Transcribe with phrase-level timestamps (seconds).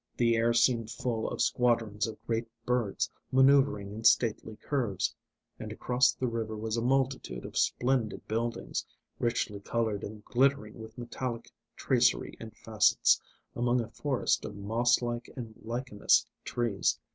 [0.17, 5.13] The air seemed full of squadrons of great birds, manœuvring in stately curves;
[5.59, 8.83] and across the river was a multitude of splendid buildings,
[9.19, 13.21] richly coloured and glittering with metallic tracery and facets,
[13.55, 16.97] among a forest of moss like and lichenous trees.